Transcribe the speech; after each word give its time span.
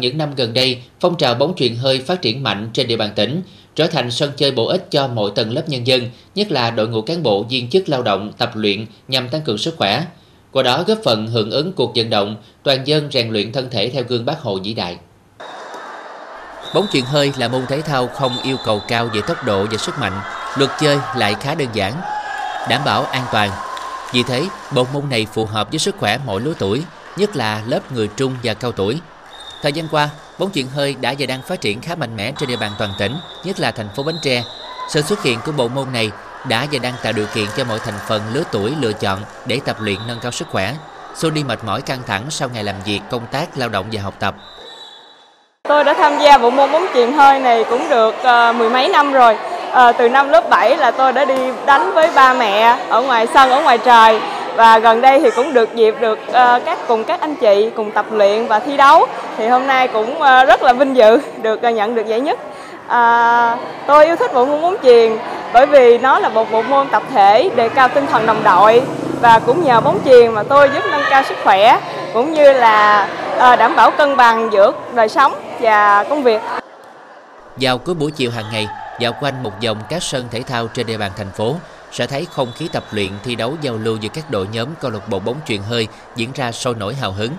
Những 0.00 0.18
năm 0.18 0.34
gần 0.36 0.54
đây, 0.54 0.82
phong 1.00 1.16
trào 1.16 1.34
bóng 1.34 1.54
chuyền 1.56 1.76
hơi 1.76 1.98
phát 1.98 2.22
triển 2.22 2.42
mạnh 2.42 2.70
trên 2.72 2.86
địa 2.86 2.96
bàn 2.96 3.10
tỉnh, 3.16 3.42
trở 3.74 3.86
thành 3.86 4.10
sân 4.10 4.32
chơi 4.36 4.50
bổ 4.50 4.66
ích 4.66 4.86
cho 4.90 5.08
mọi 5.08 5.30
tầng 5.34 5.52
lớp 5.52 5.68
nhân 5.68 5.86
dân, 5.86 6.10
nhất 6.34 6.50
là 6.50 6.70
đội 6.70 6.88
ngũ 6.88 7.02
cán 7.02 7.22
bộ 7.22 7.42
viên 7.42 7.70
chức 7.70 7.88
lao 7.88 8.02
động 8.02 8.32
tập 8.38 8.50
luyện 8.54 8.86
nhằm 9.08 9.28
tăng 9.28 9.42
cường 9.42 9.58
sức 9.58 9.74
khỏe. 9.78 10.04
Qua 10.52 10.62
đó 10.62 10.84
góp 10.86 10.98
phần 11.04 11.26
hưởng 11.26 11.50
ứng 11.50 11.72
cuộc 11.72 11.92
vận 11.96 12.10
động 12.10 12.36
toàn 12.62 12.86
dân 12.86 13.08
rèn 13.12 13.30
luyện 13.30 13.52
thân 13.52 13.70
thể 13.70 13.90
theo 13.90 14.02
gương 14.08 14.24
Bác 14.24 14.40
Hồ 14.40 14.58
vĩ 14.64 14.74
đại. 14.74 14.96
Bóng 16.74 16.86
chuyền 16.92 17.04
hơi 17.04 17.32
là 17.36 17.48
môn 17.48 17.66
thể 17.68 17.80
thao 17.80 18.06
không 18.06 18.32
yêu 18.42 18.56
cầu 18.64 18.80
cao 18.88 19.10
về 19.14 19.20
tốc 19.26 19.44
độ 19.44 19.66
và 19.70 19.76
sức 19.76 19.98
mạnh, 19.98 20.20
luật 20.58 20.70
chơi 20.80 20.98
lại 21.16 21.34
khá 21.40 21.54
đơn 21.54 21.68
giản, 21.74 21.92
đảm 22.68 22.82
bảo 22.84 23.04
an 23.04 23.24
toàn. 23.32 23.50
Vì 24.12 24.22
thế, 24.22 24.42
bộ 24.74 24.86
môn 24.92 25.02
này 25.10 25.26
phù 25.34 25.44
hợp 25.44 25.70
với 25.70 25.78
sức 25.78 25.94
khỏe 25.98 26.18
mọi 26.26 26.40
lứa 26.40 26.54
tuổi, 26.58 26.82
nhất 27.16 27.36
là 27.36 27.62
lớp 27.66 27.92
người 27.92 28.08
trung 28.16 28.36
và 28.42 28.54
cao 28.54 28.72
tuổi. 28.72 28.98
Thời 29.64 29.72
gian 29.72 29.88
qua, 29.90 30.08
bóng 30.38 30.50
chuyền 30.54 30.66
hơi 30.74 30.96
đã 31.00 31.14
và 31.18 31.26
đang 31.26 31.42
phát 31.42 31.60
triển 31.60 31.80
khá 31.80 31.94
mạnh 31.94 32.16
mẽ 32.16 32.32
trên 32.38 32.48
địa 32.48 32.56
bàn 32.56 32.70
toàn 32.78 32.90
tỉnh, 32.98 33.12
nhất 33.44 33.60
là 33.60 33.70
thành 33.70 33.88
phố 33.96 34.02
Bến 34.02 34.14
Tre. 34.22 34.42
Sự 34.88 35.02
xuất 35.02 35.22
hiện 35.22 35.38
của 35.46 35.52
bộ 35.52 35.68
môn 35.68 35.92
này 35.92 36.10
đã 36.48 36.66
và 36.72 36.78
đang 36.82 36.92
tạo 37.02 37.12
điều 37.12 37.26
kiện 37.34 37.44
cho 37.56 37.64
mọi 37.64 37.78
thành 37.78 37.94
phần 38.08 38.22
lứa 38.32 38.42
tuổi 38.52 38.72
lựa 38.80 38.92
chọn 38.92 39.18
để 39.46 39.60
tập 39.64 39.76
luyện 39.80 39.96
nâng 40.08 40.18
cao 40.22 40.32
sức 40.32 40.48
khỏe, 40.50 40.72
xua 41.14 41.30
đi 41.30 41.44
mệt 41.44 41.64
mỏi 41.64 41.82
căng 41.82 41.98
thẳng 42.06 42.22
sau 42.30 42.48
ngày 42.54 42.64
làm 42.64 42.74
việc, 42.84 43.00
công 43.10 43.26
tác, 43.32 43.58
lao 43.58 43.68
động 43.68 43.86
và 43.92 44.02
học 44.02 44.14
tập. 44.18 44.34
Tôi 45.68 45.84
đã 45.84 45.94
tham 45.94 46.18
gia 46.18 46.38
bộ 46.38 46.50
môn 46.50 46.72
bóng 46.72 46.86
chuyền 46.94 47.12
hơi 47.12 47.40
này 47.40 47.64
cũng 47.70 47.88
được 47.88 48.14
uh, 48.20 48.56
mười 48.56 48.70
mấy 48.70 48.88
năm 48.88 49.12
rồi. 49.12 49.36
Uh, 49.70 49.96
từ 49.98 50.08
năm 50.08 50.28
lớp 50.28 50.48
7 50.50 50.76
là 50.76 50.90
tôi 50.90 51.12
đã 51.12 51.24
đi 51.24 51.38
đánh 51.66 51.94
với 51.94 52.10
ba 52.14 52.34
mẹ 52.34 52.78
ở 52.88 53.02
ngoài 53.02 53.26
sân, 53.34 53.50
ở 53.50 53.62
ngoài 53.62 53.78
trời 53.78 54.20
và 54.56 54.78
gần 54.78 55.00
đây 55.00 55.20
thì 55.20 55.30
cũng 55.30 55.52
được 55.52 55.74
dịp 55.74 55.94
được 56.00 56.18
uh, 56.28 56.34
các 56.64 56.78
cùng 56.88 57.04
các 57.04 57.20
anh 57.20 57.34
chị 57.34 57.70
cùng 57.76 57.90
tập 57.90 58.06
luyện 58.10 58.46
và 58.46 58.58
thi 58.58 58.76
đấu 58.76 59.06
thì 59.38 59.48
hôm 59.48 59.66
nay 59.66 59.88
cũng 59.88 60.14
uh, 60.14 60.48
rất 60.48 60.62
là 60.62 60.72
vinh 60.72 60.96
dự 60.96 61.20
được 61.42 61.60
uh, 61.68 61.74
nhận 61.74 61.94
được 61.94 62.06
giải 62.06 62.20
nhất 62.20 62.38
à, 62.88 63.56
tôi 63.86 64.06
yêu 64.06 64.16
thích 64.16 64.34
bộ 64.34 64.44
môn 64.44 64.62
bóng 64.62 64.76
chuyền 64.82 65.12
bởi 65.52 65.66
vì 65.66 65.98
nó 65.98 66.18
là 66.18 66.28
một 66.28 66.50
bộ 66.52 66.62
môn 66.62 66.88
tập 66.88 67.02
thể 67.12 67.50
đề 67.56 67.68
cao 67.68 67.88
tinh 67.88 68.06
thần 68.06 68.26
đồng 68.26 68.42
đội 68.44 68.82
và 69.20 69.38
cũng 69.38 69.64
nhờ 69.64 69.80
bóng 69.80 70.00
chuyền 70.04 70.30
mà 70.30 70.42
tôi 70.42 70.70
giúp 70.74 70.82
nâng 70.90 71.02
cao 71.10 71.22
sức 71.22 71.34
khỏe 71.44 71.80
cũng 72.12 72.32
như 72.32 72.52
là 72.52 73.08
à, 73.38 73.56
đảm 73.56 73.76
bảo 73.76 73.90
cân 73.90 74.16
bằng 74.16 74.48
giữa 74.52 74.72
đời 74.94 75.08
sống 75.08 75.34
và 75.60 76.04
công 76.04 76.22
việc. 76.22 76.40
Vào 77.56 77.78
cuối 77.78 77.94
buổi 77.94 78.10
chiều 78.10 78.30
hàng 78.30 78.44
ngày, 78.52 78.68
dạo 78.98 79.12
quanh 79.20 79.42
một 79.42 79.52
vòng 79.64 79.78
các 79.88 80.02
sân 80.02 80.24
thể 80.30 80.42
thao 80.42 80.68
trên 80.68 80.86
địa 80.86 80.96
bàn 80.96 81.10
thành 81.16 81.30
phố 81.30 81.54
sẽ 81.94 82.06
thấy 82.06 82.26
không 82.30 82.52
khí 82.56 82.68
tập 82.72 82.84
luyện 82.90 83.10
thi 83.24 83.34
đấu 83.34 83.56
giao 83.60 83.76
lưu 83.76 83.96
giữa 83.96 84.08
các 84.08 84.30
đội 84.30 84.48
nhóm 84.52 84.68
câu 84.80 84.90
lạc 84.90 85.08
bộ 85.08 85.18
bóng 85.18 85.36
chuyền 85.46 85.62
hơi 85.62 85.88
diễn 86.16 86.30
ra 86.34 86.52
sôi 86.52 86.74
nổi 86.74 86.94
hào 86.94 87.12
hứng. 87.12 87.32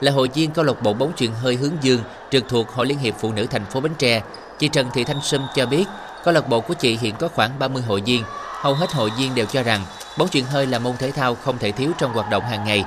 Là 0.00 0.12
hội 0.12 0.30
viên 0.34 0.50
câu 0.50 0.64
lạc 0.64 0.82
bộ 0.82 0.92
bóng 0.92 1.12
chuyền 1.16 1.30
hơi 1.42 1.54
hướng 1.56 1.72
dương 1.80 2.00
trực 2.30 2.48
thuộc 2.48 2.68
Hội 2.68 2.86
Liên 2.86 2.98
hiệp 2.98 3.14
Phụ 3.18 3.32
nữ 3.32 3.46
thành 3.50 3.64
phố 3.64 3.80
Bến 3.80 3.92
Tre, 3.98 4.22
chị 4.58 4.68
Trần 4.68 4.86
Thị 4.94 5.04
Thanh 5.04 5.20
Sâm 5.22 5.46
cho 5.54 5.66
biết 5.66 5.84
câu 6.24 6.34
lạc 6.34 6.48
bộ 6.48 6.60
của 6.60 6.74
chị 6.74 6.98
hiện 7.00 7.14
có 7.18 7.28
khoảng 7.28 7.58
30 7.58 7.82
hội 7.82 8.02
viên. 8.06 8.22
Hầu 8.60 8.74
hết 8.74 8.92
hội 8.92 9.10
viên 9.18 9.34
đều 9.34 9.46
cho 9.46 9.62
rằng 9.62 9.80
bóng 10.18 10.28
chuyền 10.28 10.44
hơi 10.44 10.66
là 10.66 10.78
môn 10.78 10.96
thể 10.98 11.10
thao 11.10 11.34
không 11.34 11.58
thể 11.58 11.72
thiếu 11.72 11.90
trong 11.98 12.12
hoạt 12.12 12.30
động 12.30 12.42
hàng 12.42 12.64
ngày. 12.64 12.84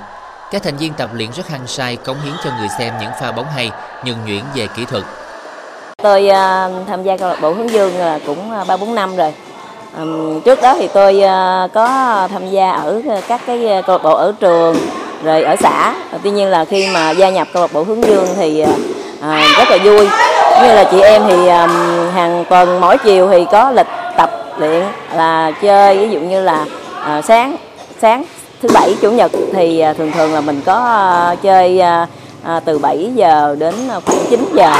Các 0.50 0.62
thành 0.62 0.76
viên 0.76 0.92
tập 0.92 1.10
luyện 1.14 1.32
rất 1.32 1.48
hăng 1.48 1.66
say 1.66 1.96
cống 1.96 2.20
hiến 2.20 2.34
cho 2.44 2.50
người 2.58 2.68
xem 2.78 2.94
những 3.00 3.10
pha 3.20 3.32
bóng 3.32 3.46
hay, 3.46 3.70
nhuần 4.04 4.24
nhuyễn 4.26 4.44
về 4.54 4.66
kỹ 4.76 4.84
thuật. 4.84 5.04
Tôi 6.02 6.24
uh, 6.24 6.88
tham 6.88 7.02
gia 7.02 7.16
câu 7.16 7.28
lạc 7.28 7.38
bộ 7.40 7.52
hướng 7.52 7.70
dương 7.70 7.98
là 7.98 8.18
cũng 8.26 8.52
à, 8.52 8.64
ba 8.64 8.76
bốn 8.76 8.94
năm 8.94 9.16
rồi 9.16 9.34
trước 10.44 10.62
đó 10.62 10.74
thì 10.78 10.88
tôi 10.88 11.20
ờ, 11.20 11.68
có 11.74 11.88
tham 12.32 12.50
gia 12.50 12.72
ở 12.72 13.02
các 13.28 13.40
cái 13.46 13.66
ờ, 13.66 13.82
câu 13.82 13.96
lạc 13.96 14.02
bộ 14.02 14.14
ở 14.14 14.32
trường, 14.40 14.76
rồi 15.24 15.42
ở 15.42 15.56
xã. 15.56 15.94
Ờ, 16.12 16.18
tuy 16.22 16.30
nhiên 16.30 16.48
là 16.48 16.64
khi 16.64 16.88
mà 16.94 17.10
gia 17.10 17.30
nhập 17.30 17.48
câu 17.52 17.62
lạc 17.62 17.72
bộ 17.72 17.82
hướng 17.82 18.04
dương 18.04 18.26
thì 18.36 18.64
rất 19.58 19.70
là 19.70 19.78
vui. 19.84 20.08
Như 20.62 20.74
là 20.74 20.84
chị 20.90 21.00
em 21.00 21.22
thì 21.28 21.48
hàng 22.14 22.44
tuần 22.50 22.80
mỗi 22.80 22.98
chiều 22.98 23.28
thì 23.28 23.46
có 23.52 23.70
lịch 23.70 23.86
tập 24.16 24.30
luyện 24.58 24.82
là 25.14 25.50
chơi. 25.62 25.98
Ví 25.98 26.08
dụ 26.08 26.20
như 26.20 26.42
là 26.42 26.66
sáng 27.22 27.56
sáng 28.02 28.24
thứ 28.62 28.68
bảy, 28.74 28.96
chủ 29.02 29.10
nhật 29.10 29.32
thì 29.52 29.84
thường 29.98 30.12
thường 30.12 30.34
là 30.34 30.40
mình 30.40 30.60
có 30.66 31.36
chơi 31.42 31.80
từ 32.64 32.78
7 32.78 33.10
giờ 33.14 33.56
đến 33.58 33.74
khoảng 34.06 34.24
9 34.30 34.44
giờ 34.54 34.72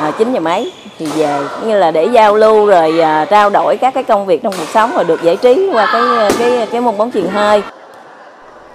à, 0.00 0.10
9 0.18 0.32
giờ 0.32 0.40
mấy 0.40 0.72
thì 0.98 1.06
về 1.06 1.40
như 1.66 1.78
là 1.78 1.90
để 1.90 2.04
giao 2.04 2.36
lưu 2.36 2.66
rồi 2.66 3.00
à, 3.00 3.24
trao 3.24 3.50
đổi 3.50 3.76
các 3.76 3.94
cái 3.94 4.04
công 4.04 4.26
việc 4.26 4.42
trong 4.42 4.54
cuộc 4.58 4.68
sống 4.74 4.92
và 4.94 5.02
được 5.02 5.22
giải 5.22 5.36
trí 5.36 5.70
qua 5.72 5.86
cái 5.92 6.02
à, 6.02 6.30
cái 6.38 6.68
cái 6.72 6.80
môn 6.80 6.98
bóng 6.98 7.12
chuyền 7.12 7.26
hơi. 7.26 7.62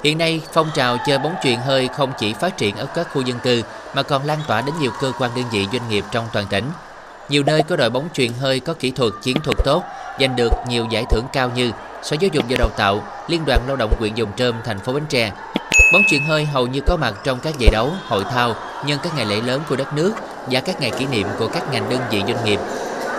Hiện 0.04 0.18
nay, 0.18 0.42
phong 0.54 0.68
trào 0.74 0.98
chơi 1.06 1.18
bóng 1.18 1.36
chuyền 1.44 1.56
hơi 1.56 1.90
không 1.98 2.12
chỉ 2.18 2.34
phát 2.34 2.58
triển 2.58 2.76
ở 2.76 2.86
các 2.96 3.08
khu 3.14 3.22
dân 3.22 3.40
cư 3.40 3.62
mà 3.94 4.04
còn 4.04 4.26
lan 4.26 4.38
tỏa 4.48 4.62
đến 4.62 4.76
nhiều 4.80 4.92
cơ 5.02 5.12
quan 5.20 5.32
đơn 5.36 5.46
vị 5.52 5.68
doanh 5.72 5.90
nghiệp 5.90 6.04
trong 6.12 6.26
toàn 6.34 6.46
tỉnh. 6.50 6.64
Nhiều 7.30 7.44
nơi 7.46 7.64
có 7.64 7.76
đội 7.76 7.90
bóng 7.90 8.08
chuyền 8.14 8.32
hơi 8.42 8.60
có 8.60 8.74
kỹ 8.74 8.92
thuật 8.92 9.14
chiến 9.22 9.38
thuật 9.44 9.58
tốt, 9.66 9.84
giành 10.20 10.36
được 10.36 10.52
nhiều 10.68 10.86
giải 10.90 11.06
thưởng 11.10 11.26
cao 11.34 11.50
như 11.56 11.72
Sở 12.04 12.16
Giáo 12.20 12.30
dục 12.34 12.44
và 12.50 12.58
Đào 12.60 12.70
tạo, 12.78 13.04
Liên 13.28 13.42
đoàn 13.46 13.60
Lao 13.68 13.76
động 13.76 13.94
huyện 14.00 14.16
Dòng 14.16 14.32
Trơm, 14.38 14.56
thành 14.66 14.80
phố 14.80 14.94
Bến 14.94 15.04
Tre. 15.10 15.32
Bóng 15.94 16.02
chuyền 16.10 16.22
hơi 16.28 16.46
hầu 16.46 16.68
như 16.68 16.82
có 16.88 16.98
mặt 16.98 17.14
trong 17.24 17.40
các 17.40 17.54
giải 17.60 17.70
đấu, 17.72 17.90
hội 18.08 18.24
thao 18.24 18.54
nhân 18.86 19.00
các 19.04 19.16
ngày 19.16 19.26
lễ 19.26 19.42
lớn 19.42 19.62
của 19.70 19.76
đất 19.76 19.94
nước 19.94 20.14
và 20.52 20.60
các 20.60 20.82
ngày 20.82 20.92
kỷ 21.00 21.06
niệm 21.06 21.28
của 21.40 21.48
các 21.48 21.72
ngành 21.72 21.90
đơn 21.90 22.00
vị 22.12 22.22
doanh 22.28 22.46
nghiệp. 22.46 22.60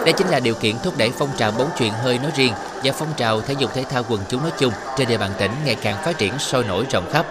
Đây 0.04 0.12
chính 0.12 0.28
là 0.28 0.40
điều 0.40 0.54
kiện 0.54 0.78
thúc 0.78 0.94
đẩy 0.98 1.10
phong 1.18 1.30
trào 1.36 1.50
bóng 1.50 1.70
chuyền 1.78 1.90
hơi 1.90 2.18
nói 2.18 2.30
riêng 2.36 2.52
và 2.84 2.92
phong 2.92 3.12
trào 3.16 3.40
thể 3.40 3.54
dục 3.58 3.70
thể 3.74 3.84
thao 3.90 4.04
quần 4.08 4.20
chúng 4.28 4.42
nói 4.42 4.52
chung 4.58 4.72
trên 4.96 5.08
địa 5.08 5.18
bàn 5.18 5.30
tỉnh 5.38 5.50
ngày 5.64 5.74
càng 5.74 6.04
phát 6.04 6.18
triển 6.18 6.38
sôi 6.38 6.64
nổi 6.64 6.84
rộng 6.90 7.10
khắp. 7.12 7.26